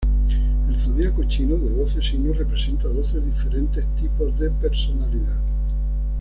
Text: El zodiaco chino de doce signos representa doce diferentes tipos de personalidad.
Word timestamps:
El 0.67 0.75
zodiaco 0.79 1.23
chino 1.25 1.57
de 1.57 1.75
doce 1.75 2.01
signos 2.01 2.35
representa 2.35 2.87
doce 2.87 3.21
diferentes 3.21 3.85
tipos 3.97 4.35
de 4.39 4.49
personalidad. 4.49 5.39